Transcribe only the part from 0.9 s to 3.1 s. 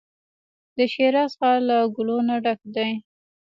شیراز ښار له ګلو نو ډک وي.